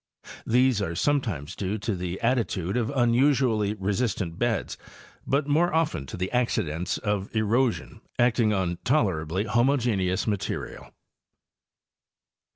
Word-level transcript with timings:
These 0.47 0.81
are 0.81 0.95
sometimes 0.95 1.55
due 1.55 1.77
to 1.77 1.95
the 1.95 2.19
attitude 2.21 2.75
of 2.75 2.89
unusually 2.89 3.75
resistant 3.75 4.39
beds, 4.39 4.75
but 5.27 5.45
more 5.47 5.71
often 5.71 6.07
to 6.07 6.17
the 6.17 6.31
accidents 6.31 6.97
of 6.97 7.29
erosion 7.35 8.01
acting 8.17 8.51
on 8.51 8.79
tolerably 8.83 9.43
homogeneous 9.43 10.25
material. 10.25 10.89